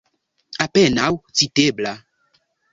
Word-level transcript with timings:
Apenaŭ 0.65 1.11
citebla. 1.43 1.95